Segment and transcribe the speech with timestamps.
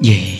[0.00, 0.39] di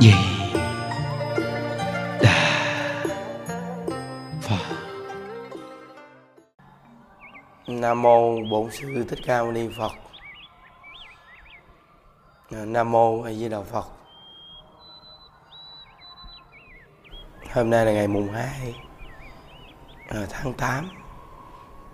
[0.00, 0.14] gì
[2.22, 2.62] đà
[4.42, 4.58] phật
[7.66, 9.92] Nam mô Bổn sư Thích Ca Mâu Ni Phật.
[12.50, 13.84] Nam mô A Di Đà Phật.
[17.54, 18.74] Hôm nay là ngày mùng 2
[20.08, 20.88] à, tháng 8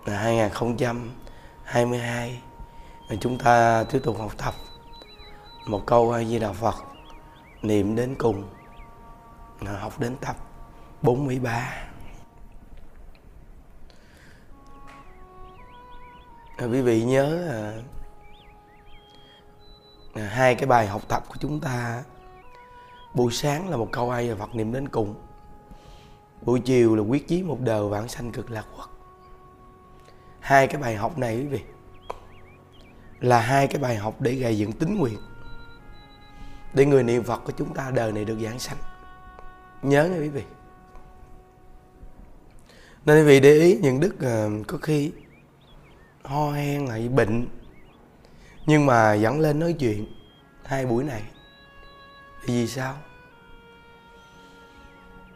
[0.04, 2.40] là 2022.
[3.20, 4.54] Chúng ta tiếp tục học tập
[5.66, 6.85] một câu A Di Đà Phật
[7.66, 8.44] niệm đến cùng.
[9.60, 10.36] Học đến tập
[11.02, 11.50] 43.
[16.56, 17.60] À, quý vị nhớ à,
[20.22, 22.02] à, hai cái bài học tập của chúng ta
[23.14, 25.14] buổi sáng là một câu ai Phật niệm đến cùng
[26.42, 28.90] buổi chiều là quyết chí một đời vãng sanh cực lạc quốc
[30.40, 31.60] hai cái bài học này quý vị
[33.20, 35.18] là hai cái bài học để gây dựng tính nguyện
[36.74, 38.76] để người niệm Phật của chúng ta đời này được giảng sanh.
[39.82, 40.42] Nhớ nha quý vị.
[43.04, 45.12] Nên quý vị để ý những đức ờ, có khi
[46.22, 47.46] ho hen lại bệnh,
[48.66, 50.06] nhưng mà dẫn lên nói chuyện
[50.64, 51.22] hai buổi này.
[52.44, 52.94] Vì sao?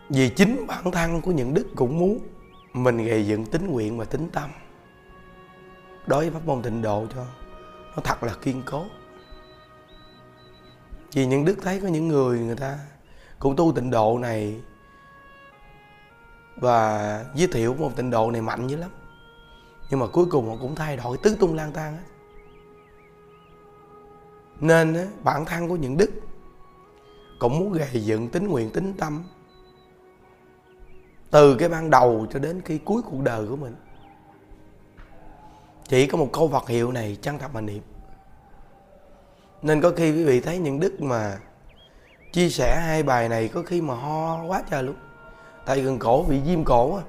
[0.09, 2.19] Vì chính bản thân của những đức cũng muốn
[2.72, 4.50] mình gây dựng tính nguyện và tính tâm.
[6.06, 7.26] Đối với pháp môn tịnh độ cho
[7.97, 8.84] nó thật là kiên cố
[11.12, 12.78] vì những đức thấy có những người người ta
[13.38, 14.60] cũng tu tịnh độ này
[16.56, 18.91] và giới thiệu một tịnh độ này mạnh dữ lắm.
[19.91, 22.03] Nhưng mà cuối cùng họ cũng thay đổi tứ tung lang tan hết
[24.60, 26.10] nên bản thân của những đức
[27.38, 29.25] cũng muốn gây dựng tính nguyện tính tâm
[31.31, 33.75] từ cái ban đầu cho đến khi cuối cuộc đời của mình.
[35.88, 37.82] Chỉ có một câu Phật hiệu này chân thật mà niệm
[39.62, 41.38] nên có khi quý vị thấy những đức mà
[42.32, 44.97] chia sẻ hai bài này có khi mà ho quá trời luôn.
[45.66, 47.03] Tại gần cổ bị viêm cổ á.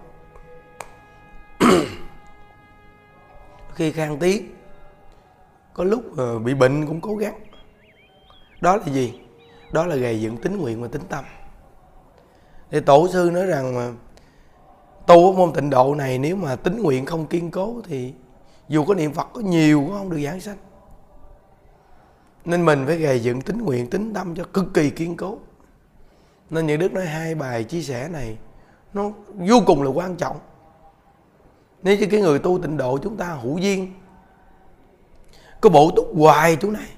[3.75, 4.56] Khi khang tiếng
[5.73, 6.03] có lúc
[6.44, 7.40] bị bệnh cũng cố gắng.
[8.61, 9.19] Đó là gì?
[9.72, 11.25] Đó là gầy dựng tính nguyện và tính tâm.
[12.72, 13.91] Thì tổ sư nói rằng mà,
[15.07, 18.13] tu ở môn tịnh độ này nếu mà tính nguyện không kiên cố thì
[18.67, 20.57] dù có niệm phật có nhiều cũng không được giảng sanh
[22.46, 25.38] nên mình phải gầy dựng tính nguyện, tính tâm cho cực kỳ kiên cố.
[26.50, 28.38] Nên những đức nói hai bài chia sẻ này,
[28.94, 30.40] nó vô cùng là quan trọng.
[31.84, 33.94] Nếu như cái người tu tịnh độ chúng ta hữu duyên,
[35.62, 36.90] có bổ túc hoài chỗ này,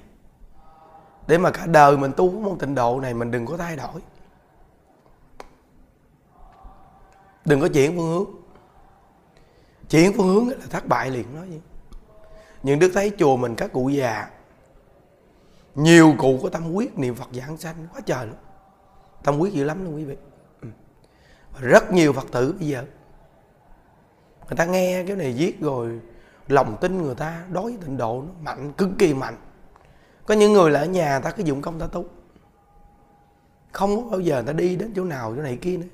[1.26, 4.00] để mà cả đời mình tu môn tịnh độ này, mình đừng có thay đổi.
[7.44, 8.24] Đừng có chuyển phương hướng.
[9.90, 11.60] Chuyển phương hướng là thất bại liền, nói gì?
[12.62, 14.30] Những đức thấy chùa mình các cụ già
[15.74, 18.36] nhiều cụ có tâm quyết niệm phật giảng sanh, quá trời luôn.
[19.22, 20.16] Tâm quyết dữ lắm luôn quý vị.
[20.62, 20.68] Ừ.
[21.60, 22.84] Rất nhiều phật tử bây giờ,
[24.48, 26.00] người ta nghe cái này viết rồi,
[26.48, 29.36] lòng tin người ta đối với tịnh độ nó mạnh, cực kỳ mạnh.
[30.26, 32.04] Có những người là ở nhà ta cứ dụng công ta tu.
[33.72, 35.86] Không có bao giờ người ta đi đến chỗ nào, chỗ này kia nữa.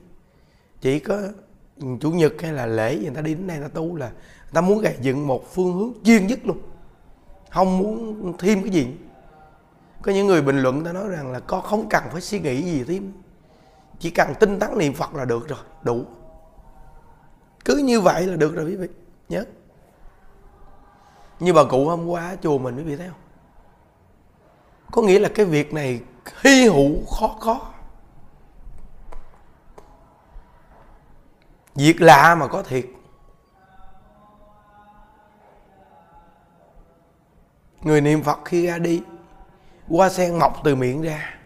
[0.80, 1.18] Chỉ có
[2.00, 4.08] chủ nhật hay là lễ gì người ta đi đến đây người ta tu là
[4.08, 6.58] người ta muốn gây dựng một phương hướng chuyên nhất luôn.
[7.50, 8.88] Không muốn thêm cái gì
[10.02, 12.62] có những người bình luận ta nói rằng là con không cần phải suy nghĩ
[12.62, 13.12] gì thêm.
[13.98, 16.04] Chỉ cần tinh tấn niệm phật là được rồi, đủ.
[17.64, 18.88] Cứ như vậy là được rồi quý vị,
[19.28, 19.44] nhớ.
[21.40, 23.20] Như bà cụ hôm qua chùa mình quý vị thấy không?
[24.92, 26.00] Có nghĩa là cái việc này
[26.40, 27.60] hy hữu khó có.
[31.74, 32.86] Việc lạ mà có thiệt.
[37.82, 39.02] Người niệm phật khi ra đi
[39.90, 41.36] hoa sen mọc từ miệng ra.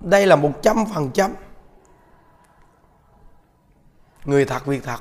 [0.00, 1.34] Đây là một trăm phần trăm.
[4.24, 5.00] Người thật, việc thật.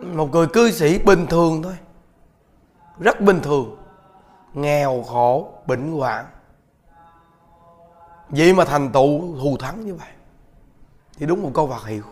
[0.00, 1.78] Một người cư sĩ bình thường thôi.
[2.98, 3.76] Rất bình thường.
[4.54, 6.26] Nghèo khổ, bệnh hoạn
[8.30, 10.10] vậy mà thành tựu thù thắng như vậy,
[11.16, 12.04] thì đúng một câu Phật hiệu.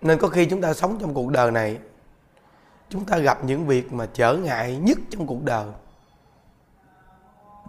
[0.00, 1.78] Nên có khi chúng ta sống trong cuộc đời này,
[2.88, 5.66] chúng ta gặp những việc mà trở ngại nhất trong cuộc đời.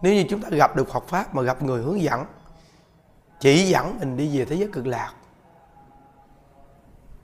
[0.01, 2.25] Nếu như chúng ta gặp được Phật pháp mà gặp người hướng dẫn,
[3.39, 5.13] chỉ dẫn mình đi về thế giới cực lạc,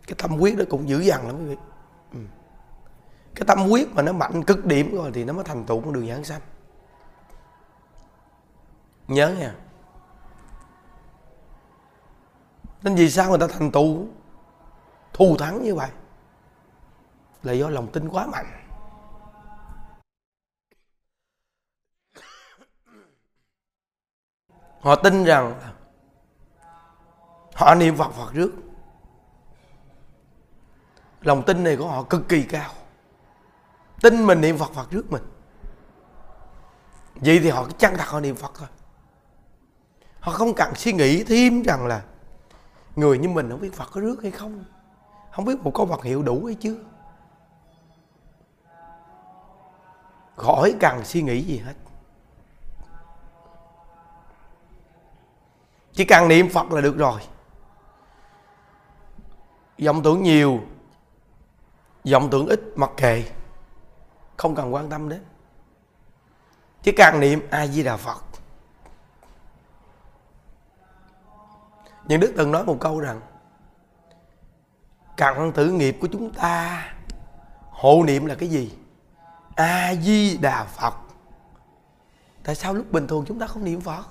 [0.08, 1.58] cái tâm quyết đó cũng dữ dằn lắm quý vị
[3.56, 6.07] tâm quyết mà nó mạnh cực điểm rồi thì nó mới thành tựu con đường
[6.07, 6.42] giảng sanh.
[9.07, 9.56] Nhớ nha.
[12.81, 14.07] Nên vì sao người ta thành tựu
[15.13, 15.89] thù thắng như vậy?
[17.44, 18.68] Là do lòng tin quá mạnh.
[24.81, 25.62] Họ tin rằng
[27.56, 28.51] họ niệm phật phật trước.
[31.21, 32.71] Lòng tin này của họ cực kỳ cao
[34.01, 35.24] tin mình niệm phật phật trước mình.
[37.15, 38.68] Vậy thì họ chăng thật họ niệm phật thôi.
[40.19, 42.01] Họ không cần suy nghĩ thêm rằng là
[42.95, 44.63] người như mình không biết phật có rước hay không.
[45.31, 46.75] Không biết một câu Phật hiệu đủ hay chưa.
[50.36, 51.74] Khỏi cần suy nghĩ gì hết.
[55.94, 57.21] Chỉ cần niệm phật là được rồi.
[59.86, 60.59] Vọng tưởng nhiều,
[62.12, 63.24] vọng tưởng ít mặc kệ
[64.42, 65.24] không cần quan tâm đến.
[66.84, 68.24] Chỉ cần niệm a di đà phật.
[72.08, 73.22] Những đức từng nói một câu rằng,
[75.18, 76.86] cặn tử nghiệp của chúng ta,
[77.70, 78.78] hộ niệm là cái gì?
[79.56, 80.94] A di đà phật.
[82.44, 84.04] Tại sao lúc bình thường chúng ta không niệm phật?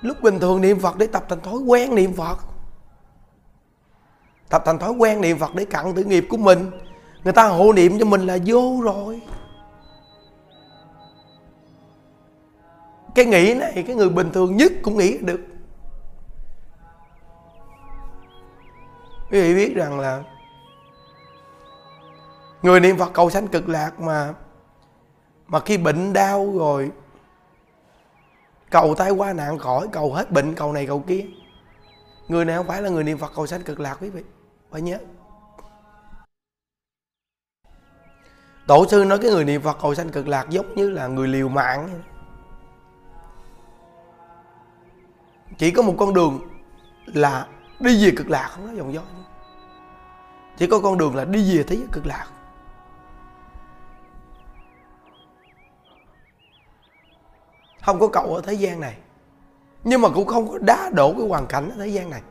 [0.00, 2.55] Lúc bình thường niệm phật để tập thành thói quen niệm phật
[4.48, 6.70] tập thành thói quen niệm phật để cặn tử nghiệp của mình.
[7.24, 9.22] Người ta hộ niệm cho mình là vô rồi.
[13.14, 15.40] Cái nghĩ này, cái người bình thường nhất cũng nghĩ được.
[19.30, 20.22] Quý vị biết rằng là
[22.62, 24.34] người niệm phật cầu sanh cực lạc mà
[25.46, 26.90] mà khi bệnh đau rồi,
[28.70, 31.26] cầu tai qua nạn khỏi, cầu hết bệnh, cầu này cầu kia,
[32.28, 34.22] người này không phải là người niệm phật cầu sanh cực lạc quý vị
[34.76, 34.98] phải nhớ.
[38.66, 41.28] Tổ sư nói cái người niệm phật cầu sanh cực lạc giống như là người
[41.28, 42.02] liều mạng.
[45.58, 46.40] Chỉ có một con đường
[47.06, 47.48] là
[47.80, 49.04] đi về cực lạc, không nói dòng dõi
[50.56, 52.26] chỉ có con đường là đi về thế giới cực lạc.
[57.82, 58.96] Không có cậu ở thế gian này.
[59.84, 62.22] Nhưng mà cũng không có đá đổ cái hoàn cảnh ở thế gian này.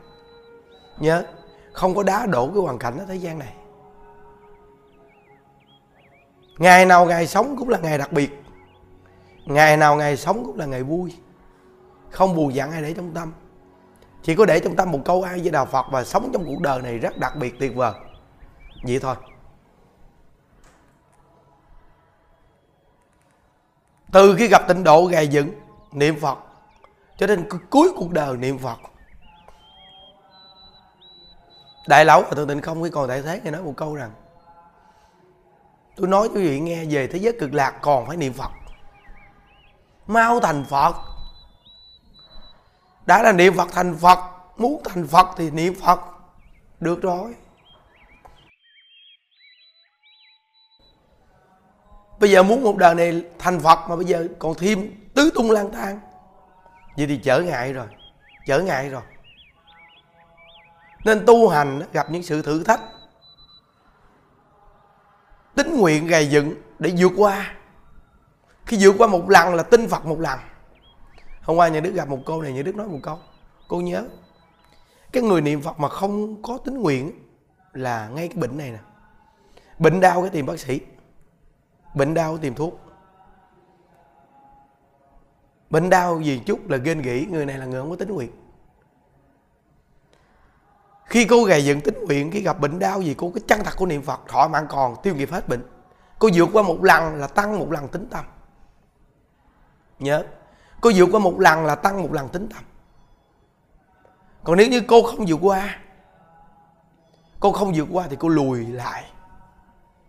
[0.98, 1.24] Nhớ
[1.76, 3.54] không có đá đổ cái hoàn cảnh ở thế gian này.
[6.58, 8.42] Ngày nào ngày sống cũng là ngày đặc biệt.
[9.44, 11.16] Ngày nào ngày sống cũng là ngày vui.
[12.10, 13.32] Không buồn giận ai để trong tâm.
[14.22, 16.60] Chỉ có để trong tâm một câu ai với đạo phật và sống trong cuộc
[16.60, 17.92] đời này rất đặc biệt, tuyệt vời.
[18.86, 19.14] Vậy thôi.
[24.12, 25.50] Từ khi gặp tịnh độ gầy dựng,
[25.92, 26.38] niệm phật,
[27.16, 28.78] cho đến cuối cuộc đời niệm phật
[31.86, 34.10] đại lão và thượng tịnh không cái còn tại thế nghe nói một câu rằng,
[35.96, 38.50] tôi nói cho quý vị nghe, về thế giới cực lạc còn phải niệm phật.
[40.06, 40.96] Mau thành phật.
[43.06, 44.18] Đã là niệm phật thành phật,
[44.56, 46.00] muốn thành phật thì niệm phật.
[46.80, 47.34] Được rồi.
[52.20, 55.50] Bây giờ muốn một đời này thành phật mà bây giờ còn thêm tứ tung
[55.50, 56.00] lang thang.
[56.96, 57.86] Vậy thì trở ngại rồi,
[58.46, 59.02] trở ngại rồi
[61.06, 62.80] nên tu hành gặp những sự thử thách.
[65.54, 67.54] Tính nguyện gầy dựng để vượt qua.
[68.64, 70.38] Khi vượt qua một lần là tin phật một lần.
[71.42, 73.18] Hôm qua nhà đức gặp một cô này, nhà đức nói một câu.
[73.68, 74.04] Cô nhớ,
[75.12, 77.12] cái người niệm phật mà không có tính nguyện
[77.72, 78.78] là ngay cái bệnh này nè.
[79.78, 80.80] Bệnh đau cái tìm bác sĩ.
[81.94, 82.80] Bệnh đau tìm thuốc.
[85.70, 88.30] Bệnh đau gì chút là ghen nghĩ người này là người không có tính nguyện
[91.06, 93.72] khi cô gầy dựng tính nguyện, khi gặp bệnh đau gì, cô cái chân thật
[93.76, 95.66] của niệm phật thọ mạng còn, tiêu nghiệp hết bệnh.
[96.18, 98.24] Cô vượt qua một lần là tăng một lần tính tâm.
[99.98, 100.24] Nhớ,
[100.80, 102.64] cô vượt qua một lần là tăng một lần tính tâm.
[104.44, 105.78] Còn nếu như cô không vượt qua,
[107.40, 109.10] cô không vượt qua thì cô lùi lại.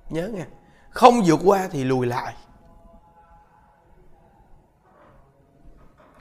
[0.09, 0.45] Nhớ nghe,
[0.89, 2.35] không vượt qua thì lùi lại.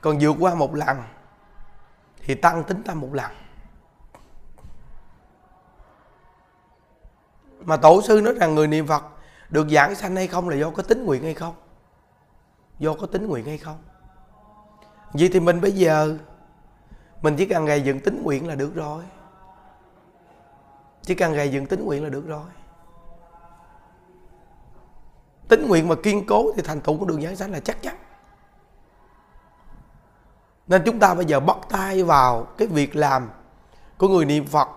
[0.01, 1.03] Còn vượt qua một lần
[2.21, 3.31] thì tăng tính tâm một lần.
[7.59, 9.03] Mà tổ sư nói rằng người niệm phật
[9.49, 11.55] được giảng sanh hay không là do có tính nguyện hay không?
[12.79, 13.77] Do có tính nguyện hay không?
[15.13, 16.17] Vậy thì mình bây giờ,
[17.21, 19.03] mình chỉ cần gây dựng tính nguyện là được rồi.
[21.01, 22.49] Chỉ cần gây dựng tính nguyện là được rồi.
[25.47, 27.97] Tính nguyện mà kiên cố thì thành tựu của đường giảng sanh là chắc chắn.
[30.67, 33.29] Nên chúng ta bây giờ bắt tay vào cái việc làm
[33.97, 34.67] của người niệm phật,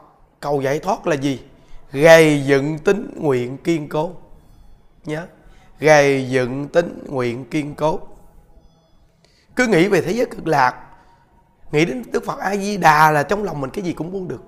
[0.41, 1.45] cầu giải thoát là gì?
[1.93, 4.13] Gây dựng tính nguyện kiên cố.
[5.05, 5.27] Nhớ
[5.79, 8.01] gây dựng tính nguyện kiên cố.
[9.57, 10.87] Cứ nghĩ về thế giới cực lạc,
[11.73, 14.29] nghĩ đến đức phật a di đà là trong lòng mình cái gì cũng muốn
[14.29, 14.43] được.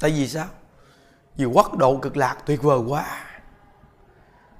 [0.00, 0.46] Tại vì sao?
[1.36, 3.24] Vì quốc độ cực lạc tuyệt vời quá.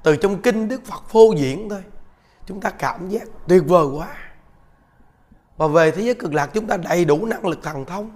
[0.02, 1.82] Từ trong kinh đức phật phô diễn thôi,
[2.46, 4.08] chúng ta cảm giác tuyệt vời quá.
[5.56, 8.10] Và về thế giới cực lạc chúng ta đầy đủ năng lực thần thông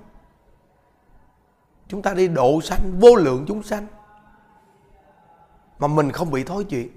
[1.91, 3.87] chúng ta đi độ sanh, vô lượng chúng sanh.
[5.79, 6.89] Mà mình không bị thối chuyện.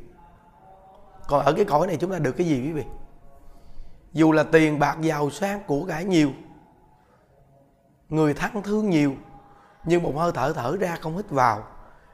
[1.27, 2.83] Còn ở cái cõi này chúng ta được cái gì quý vị?
[4.13, 6.31] Dù là tiền bạc, giàu sang, của cải nhiều,
[8.09, 9.13] người thắng thương nhiều,
[9.85, 11.63] nhưng một hơi thở thở ra không hít vào.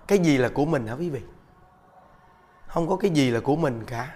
[0.07, 1.21] Cái gì là của mình hả quý vị?
[2.67, 4.15] Không có cái gì là của mình cả.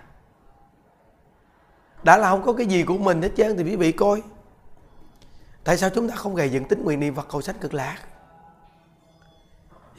[2.03, 4.23] Đã là không có cái gì của mình hết trơn thì quý vị coi.
[5.63, 7.97] Tại sao chúng ta không gầy dựng tính nguyện niệm phật cầu sách cực lạc?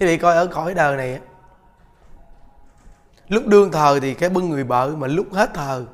[0.00, 1.20] Quý vị coi ở cõi đời này
[3.28, 5.86] lúc đương thờ thì cái bưng người bợ, mà lúc hết thờ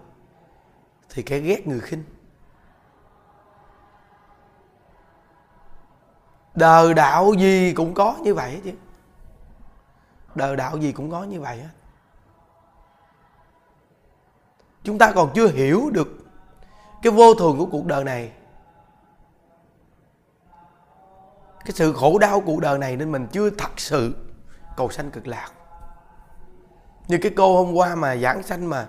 [1.08, 2.04] thì cái ghét người khinh.
[6.54, 8.72] Đời đạo gì cũng có như vậy chứ.
[10.34, 11.68] Đời đạo gì cũng có như vậy á
[14.82, 16.08] chúng ta còn chưa hiểu được
[17.02, 18.32] cái vô thường của cuộc đời này.
[21.64, 24.14] Cái sự khổ đau cuộc đời này nên mình chưa thật sự
[24.76, 25.50] cầu sanh cực lạc.
[27.08, 28.88] Như cái cô hôm qua mà giảng sanh mà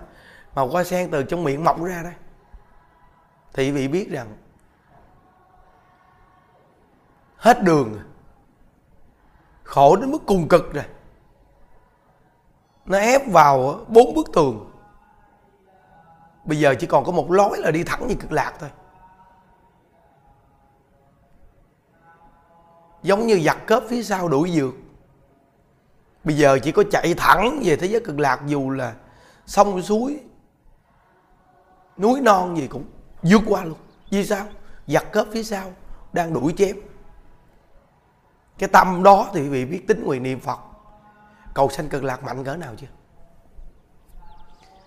[0.54, 2.10] mà hoa sen từ trong miệng mọc ra đó
[3.52, 4.36] thì vị biết rằng
[7.36, 7.98] hết đường
[9.62, 10.84] khổ đến mức cùng cực rồi.
[12.84, 14.70] Nó ép vào bốn bức tường.
[16.44, 18.70] Bây giờ chỉ còn có một lối là đi thẳng như cực lạc thôi.
[23.02, 24.74] Giống như giặt cớp phía sau đuổi dược.
[26.24, 28.94] Bây giờ chỉ có chạy thẳng về thế giới cực lạc, dù là
[29.46, 30.20] sông, suối,
[31.98, 32.84] núi non gì cũng
[33.22, 33.78] vượt qua luôn.
[34.10, 34.46] Vì sao?
[34.86, 35.72] Giặt cớp phía sau
[36.12, 36.76] đang đuổi chém.
[38.58, 40.58] Cái tâm đó thì quý vị biết tính nguyện niệm phật.
[41.54, 42.86] Cầu sanh cực lạc mạnh cỡ nào chưa?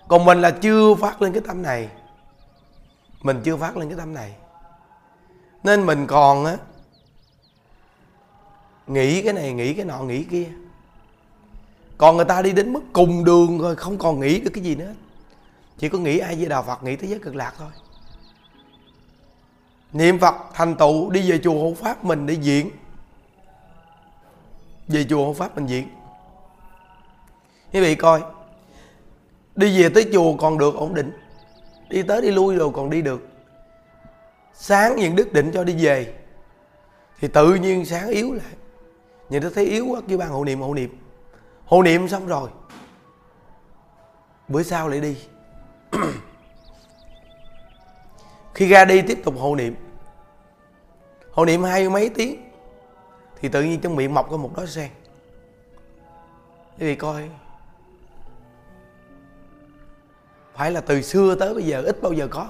[0.08, 1.90] Còn mình là chưa phát lên cái tâm này.
[3.22, 4.36] Mình chưa phát lên cái tâm này.
[5.64, 6.58] Nên mình còn á
[8.88, 10.48] nghĩ cái này, nghĩ cái nọ, nghĩ kia.
[11.98, 14.76] Còn người ta đi đến mức cùng đường rồi không còn nghĩ được cái gì
[14.76, 14.94] nữa.
[15.78, 17.70] Chỉ có nghĩ ai với đạo phật, nghĩ thế giới cực lạc thôi.
[19.94, 22.70] Niệm phật thành tựu, đi về chùa hộ pháp mình để diễn
[24.88, 25.88] về chùa hộ pháp mình diễn
[27.74, 28.22] quý vị coi,
[29.56, 31.12] đi về tới chùa còn được ổn định.
[31.90, 33.28] Đi tới đi lui rồi còn đi được.
[34.54, 36.14] Sáng những đức định cho đi về,
[37.20, 38.54] thì tự nhiên sáng yếu lại
[39.30, 40.98] nhìn nó thấy yếu quá, kêu ban hộ niệm hộ niệm.
[41.66, 42.50] Hộ niệm xong rồi.
[44.48, 45.18] Bữa sau lại đi.
[48.54, 49.76] Khi ra đi tiếp tục hộ niệm.
[51.32, 52.50] Hộ niệm hai mấy tiếng,
[53.40, 54.90] thì tự nhiên trong miệng mọc ra một đóa sen.
[56.78, 57.30] Thì coi,
[60.56, 62.50] phải là từ xưa tới bây giờ, ít bao giờ có.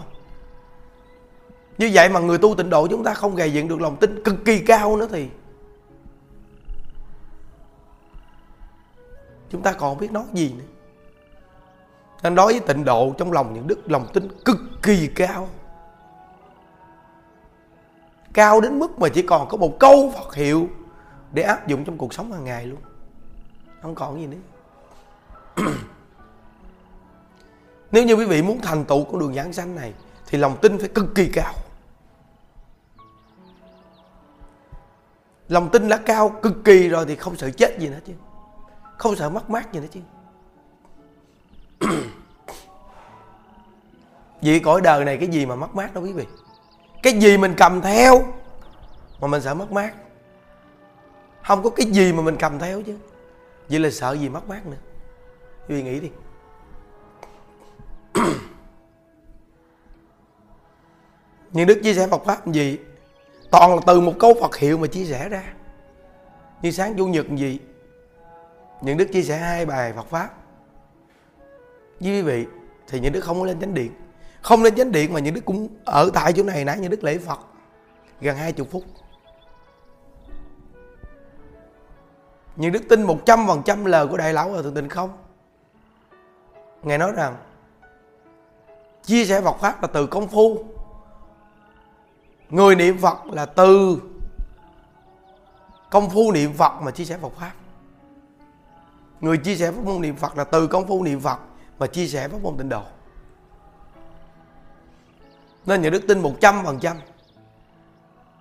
[1.77, 4.24] Như vậy mà người tu tịnh độ chúng ta không gầy dựng được lòng tin
[4.24, 5.29] cực kỳ cao nữa thì
[9.50, 10.66] chúng ta còn biết nói gì nữa.
[12.24, 15.50] Nên nói với tịnh độ trong lòng những đức, lòng tin cực kỳ cao.
[18.34, 20.70] Cao đến mức mà chỉ còn có một câu Phật hiệu
[21.32, 22.80] để áp dụng trong cuộc sống hàng ngày luôn.
[23.82, 24.38] Không còn gì nữa.
[27.92, 29.94] Nếu như quý vị muốn thành tựu con đường giảng sanh này,
[30.28, 31.54] thì lòng tin phải cực kỳ cao.
[35.50, 38.14] Lòng tin đã cao cực kỳ rồi thì không sợ chết gì nữa chứ
[38.98, 40.00] không sợ mất mát gì nữa chứ.
[44.42, 46.25] Vì cõi đời này cái gì mà mất mát đâu quý vị?
[47.04, 48.24] Cái gì mình cầm theo
[49.22, 49.94] mà mình sợ mất mát?
[51.44, 52.98] Không có cái gì mà mình cầm theo chứ.
[53.70, 54.78] Vậy là sợ gì mất mát nữa?
[55.68, 56.10] Quý vị nghĩ đi.
[61.52, 62.78] Nhưng đức chia sẻ Phật pháp gì?
[63.52, 65.44] Toàn là từ một câu Phật hiệu mà chia sẻ ra.
[66.62, 67.60] Như sáng chủ nhật gì?
[68.82, 70.29] Những đức chia sẻ hai bài Phật pháp.
[72.00, 72.46] Với quý vị,
[72.88, 73.91] thì những đức không có lên chánh điện.
[74.41, 77.03] Không lên chánh điện mà những đức cũng ở tại chỗ này nãy, những đức
[77.03, 77.39] lễ Phật,
[78.22, 78.84] gần hai chục phút.
[82.55, 85.17] Những đức tin một trăm phần trăm lời của đại lão ở thượng tình không?
[86.84, 87.38] Ngài nói rằng,
[89.03, 90.65] chia sẻ Phật pháp là từ công phu.
[92.50, 94.01] Người niệm Phật là từ
[95.91, 97.51] công phu niệm Phật mà chia sẻ Phật pháp
[99.22, 101.39] người chia sẻ pháp môn niệm Phật là từ công phu niệm Phật
[101.79, 102.81] mà chia sẻ pháp môn tịnh độ.
[105.65, 106.98] Nên nhà đức tin một trăm phần trăm.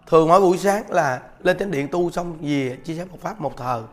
[0.06, 3.40] Thường mỗi buổi sáng là lên chánh điện tu xong về chia sẻ một pháp
[3.40, 3.84] một thờ,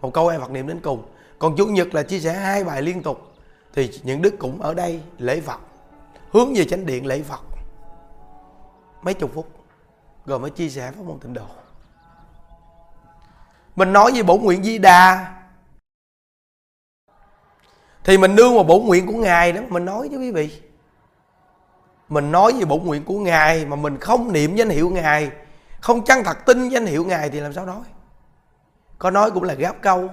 [0.00, 1.02] một câu em Phật niệm đến cùng.
[1.38, 3.32] Còn chủ nhật là chia sẻ hai bài liên tục,
[3.74, 5.60] thì những đức cũng ở đây lễ Phật,
[6.30, 7.40] hướng về chánh điện lễ Phật.
[9.02, 9.48] Mấy chục phút,
[10.26, 11.46] rồi mới chia sẻ pháp môn tịnh độ.
[13.76, 15.34] Mình nói về bổn nguyện di đà
[18.06, 20.62] thì mình nương vào bổn nguyện của ngài đó, mình nói với quý vị.
[22.08, 25.30] Mình nói về bổn nguyện của ngài mà mình không niệm danh hiệu ngài,
[25.80, 27.82] không chăng thật tin danh hiệu ngài thì làm sao nói?
[28.98, 30.10] Có nói cũng là gáp câu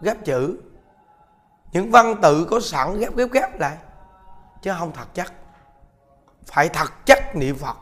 [0.00, 0.58] gáp chữ.
[1.72, 3.76] Những văn tự có sẵn ghép ghép ghép lại.
[4.62, 5.32] Chứ không thật chắc.
[6.46, 7.76] Phải thật chắc niệm phật.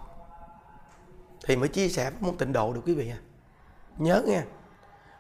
[1.47, 3.21] Thì mới chia sẻ với môn tịnh độ được quý vị à.
[3.99, 4.43] Nhớ nghe.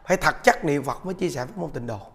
[0.06, 2.11] Phải thật chắc niệm phật mới chia sẻ với môn tịnh độ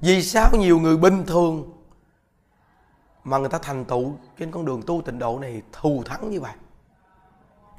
[0.00, 1.72] vì sao nhiều người bình thường
[3.24, 6.40] mà người ta thành tựu trên con đường tu tịnh độ này thù thắng như
[6.40, 6.52] vậy?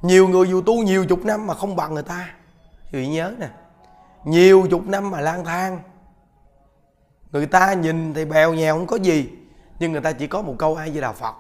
[0.02, 2.30] Nhiều người dù tu nhiều chục năm mà không bằng người ta.
[2.92, 3.50] Vì nhớ nè,
[4.26, 5.80] nhiều chục năm mà lang thang,
[7.32, 9.30] người ta nhìn thì bèo nhèo không có gì,
[9.80, 11.36] nhưng người ta chỉ có một câu ai với đà phật.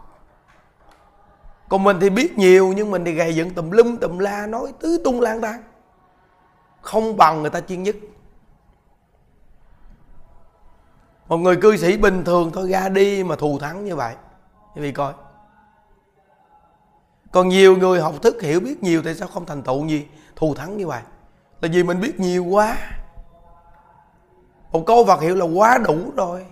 [1.69, 4.73] Còn mình thì biết nhiều, nhưng mình thì gầy dựng tùm lum tùm la, nói
[4.79, 5.61] tứ tung lang thang.
[6.81, 7.95] Không bằng người ta chuyên nhất.
[11.29, 14.15] Một người cư sĩ bình thường thôi, ra đi mà thù thắng như vậy.
[14.75, 15.13] Quý vị coi.
[17.31, 20.55] Còn nhiều người học thức hiểu biết nhiều tại sao không thành tựu gì, thù
[20.55, 21.01] thắng như vậy?
[21.61, 22.77] Là vì mình biết nhiều quá.
[24.71, 26.45] Một câu vật hiệu là quá đủ rồi.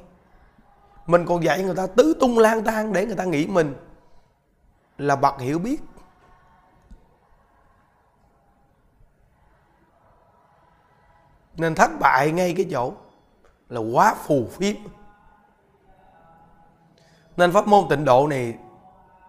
[1.08, 3.76] Mình còn dạy người ta tứ tung lang thang để người ta nghĩ mình
[4.98, 5.78] là bậc hiểu biết.
[11.56, 12.94] Nên thất bại ngay cái chỗ
[13.70, 14.76] là quá phù phiếm.
[17.38, 18.58] Nên pháp môn tịnh độ này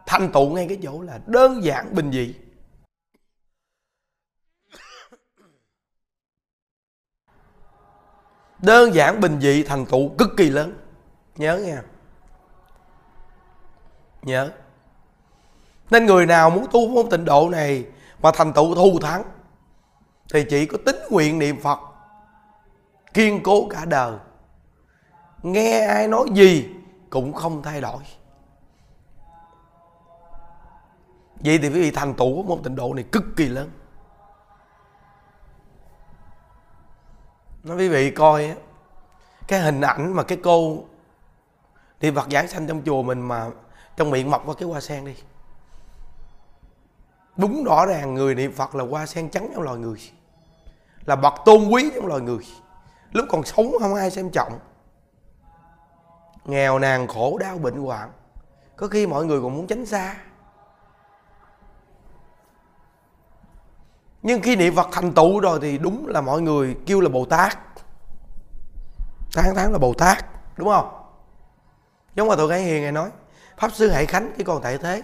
[0.06, 2.34] thành tựu ngay cái chỗ là đơn giản bình dị.
[8.62, 10.78] Đơn giản bình dị thành tựu cực kỳ lớn.
[11.36, 11.82] Nhớ nha
[14.22, 14.50] nhớ.
[15.90, 17.86] Nên người nào muốn tu môn tịnh độ này
[18.22, 19.22] mà thành tựu thù thắng,
[20.32, 21.78] thì chỉ có tính nguyện niệm phật,
[23.14, 24.16] kiên cố cả đời
[25.42, 26.68] nghe ai nói gì
[27.10, 28.02] cũng không thay đổi.
[31.40, 33.70] Vậy thì quý vị thành tựu môn tịnh độ này cực kỳ lớn.
[37.62, 38.54] Nói quý vị coi á,
[39.48, 40.84] cái hình ảnh mà cái cô
[42.00, 43.50] đi vật giảng sanh trong chùa mình mà
[43.96, 45.14] trong miệng mọc qua cái hoa sen đi.
[47.36, 49.98] Đúng rõ ràng người niệm phật là hoa sen trắng trong loài người,
[51.04, 52.46] là bậc tôn quý trong loài người.
[53.12, 54.58] Lúc còn sống không ai xem trọng
[56.48, 58.12] nghèo nàn khổ đau bệnh hoạn.
[58.76, 60.16] Có khi mọi người còn muốn tránh xa.
[64.22, 67.24] Nhưng khi niệm phật thành tựu rồi thì đúng là mọi người kêu là bồ
[67.24, 67.58] tát.
[69.32, 70.24] Tháng tháng là bồ tát,
[70.56, 71.04] đúng không?
[72.14, 73.10] Giống mà tôi cái hiền ngài nói,
[73.56, 75.02] pháp sư hải khánh, cái còn tại thế,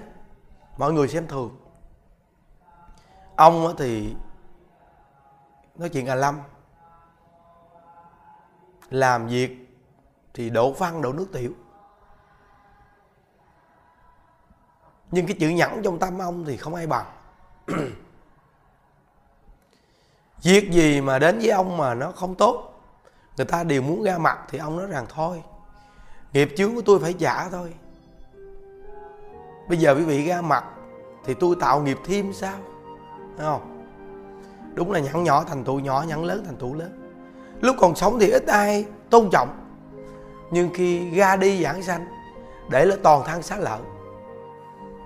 [0.77, 1.57] mọi người xem thường.
[3.37, 4.17] Ông thì
[5.77, 6.41] nói chuyện à lâm,
[8.91, 9.64] làm việc
[10.35, 11.53] thì đổ văn đổ nước tiểu.
[15.11, 17.07] Nhưng cái chữ nhẫn trong tâm ông thì không ai bằng.
[20.43, 22.71] Việc gì mà đến với ông mà nó không tốt?
[23.37, 25.43] Người ta đều muốn ra mặt thì ông nói rằng, thôi,
[26.33, 27.75] nghiệp chướng của tôi phải trả thôi.
[29.69, 30.65] Bây giờ quý vị ra mặt
[31.25, 32.59] thì tôi tạo nghiệp thêm sao?
[33.37, 33.85] Thấy không?
[34.75, 37.01] Đúng là nhẫn nhỏ thành tựu nhỏ, nhẫn lớn thành tựu lớn.
[37.61, 39.64] Lúc còn sống thì ít ai tôn trọng
[40.55, 42.07] nhưng khi ra đi giảng sanh,
[42.71, 43.81] để là toàn thân xá lợi,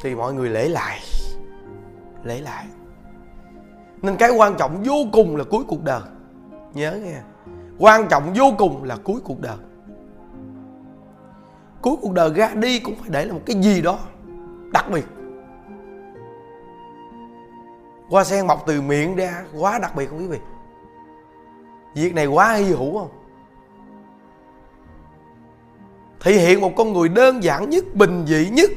[0.00, 1.00] thì mọi người lễ lại
[2.22, 2.66] lễ lại.
[4.02, 6.00] Nên cái quan trọng vô cùng là cuối cuộc đời.
[6.74, 7.20] Nhớ nghe,
[7.78, 9.56] quan trọng vô cùng là cuối cuộc đời.
[11.82, 13.98] Cuối cuộc đời ra đi cũng phải để là một cái gì đó
[14.72, 15.06] đặc biệt.
[18.10, 20.38] Hoa sen mọc từ miệng ra, quá đặc biệt không quý vị?
[21.94, 23.17] Việc này quá hy hữu không?
[26.20, 28.70] Thể hiện một con người đơn giản nhất, bình dị nhất.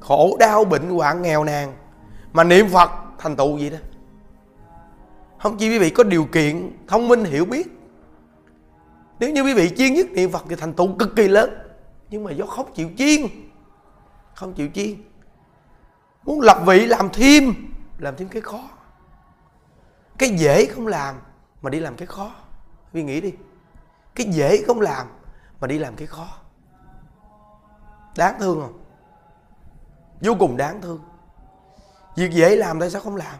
[0.00, 1.74] Khổ đau, bệnh hoạn, nghèo nàn.
[2.32, 3.78] Mà niệm phật, thành tựu gì đó.
[5.38, 7.68] Không chỉ quý vị có điều kiện thông minh hiểu biết.
[9.18, 11.50] Nếu như quý vị chiên nhất niệm phật thì thành tựu cực kỳ lớn.
[12.10, 13.20] Nhưng mà do không chịu chiên
[14.34, 14.94] không chịu chiên
[16.24, 17.54] muốn lập vị làm thêm.
[17.98, 18.60] Làm thêm cái khó.
[20.18, 21.14] Cái dễ không làm
[21.62, 22.30] mà đi làm cái khó.
[22.92, 23.32] Quý vị nghĩ đi
[24.14, 25.06] cái dễ không làm
[25.60, 26.28] mà đi làm cái khó.
[28.16, 28.84] Đáng thương không?
[30.20, 31.00] Vô cùng đáng thương.
[32.16, 33.36] Việc dễ làm tại sao không làm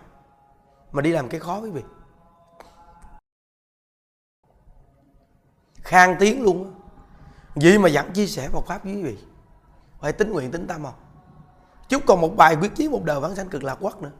[0.92, 1.82] mà đi làm cái khó quý vị?
[5.82, 6.70] Khang tiếng luôn á.
[7.54, 9.18] Vậy mà vẫn chia sẻ Phật pháp với quý vị.
[10.00, 10.94] Phải tính nguyện, tính tâm không?
[11.88, 14.10] Chúc còn một bài quyết chí một đời vãng sanh cực lạc quốc nữa.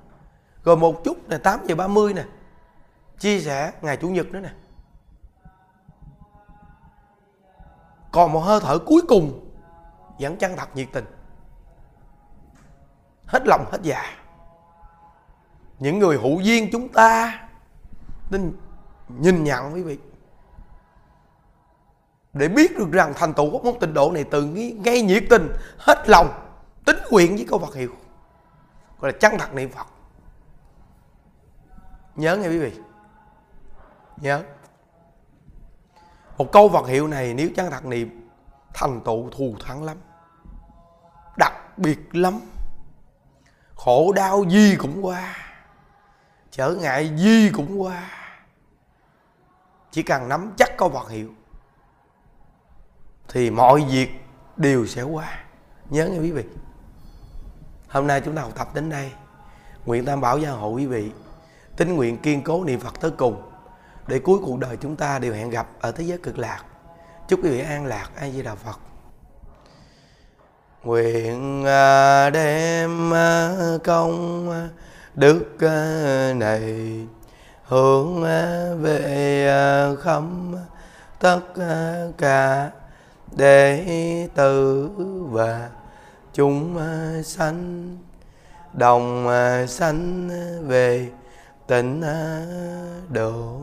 [0.64, 2.24] Rồi một chút này tám giờ 30 nè,
[3.18, 4.50] chia sẻ ngày chủ nhật nữa nè.
[8.12, 9.50] Còn một hơi thở cuối cùng
[10.18, 11.04] vẫn chân thật nhiệt tình.
[13.26, 14.04] Hết lòng, hết dạ.
[15.78, 17.40] Những người hữu duyên chúng ta
[18.30, 18.52] nên
[19.08, 19.98] nhìn nhận, quý vị.
[22.32, 24.44] Để biết được rằng thành tựu của môn tịnh độ này từ
[24.84, 27.90] ngay nhiệt tình, hết lòng, tính nguyện với câu Phật hiệu,
[29.00, 29.86] gọi là chân thật niệm Phật.
[32.16, 32.72] Nhớ nghe, quý vị.
[34.16, 34.42] Nhớ
[36.40, 38.28] một câu vật hiệu này nếu chân thật niệm,
[38.74, 39.96] thành tựu thù thắng lắm.
[41.36, 42.40] Đặc biệt lắm.
[43.74, 45.36] Khổ đau gì cũng qua,
[46.50, 48.10] trở ngại gì cũng qua.
[49.90, 51.30] Chỉ cần nắm chắc câu vật hiệu,
[53.28, 54.10] thì mọi việc
[54.56, 55.44] đều sẽ qua.
[55.90, 56.44] Nhớ nghe quý vị.
[57.88, 59.12] Hôm nay chúng ta học tập đến đây.
[59.86, 61.12] Nguyện tam bảo gia hộ quý vị
[61.76, 63.49] tính nguyện kiên cố niệm phật tới cùng
[64.10, 66.64] để cuối cuộc đời chúng ta đều hẹn gặp ở thế giới cực lạc.
[67.28, 68.80] Chúc quý vị an lạc a di đà phật.
[70.82, 73.52] Nguyện à, đem à,
[73.84, 74.68] công à,
[75.14, 75.56] đức
[76.36, 76.84] này
[77.64, 78.22] hướng
[78.82, 80.22] về khắp
[81.18, 81.40] tất
[82.18, 82.70] cả
[83.36, 84.90] đệ tử
[85.30, 85.70] và
[86.34, 86.78] chúng
[87.24, 87.96] sanh,
[88.72, 89.26] đồng
[89.68, 90.30] sanh
[90.66, 91.08] về
[91.66, 92.02] tịnh
[93.08, 93.60] độ.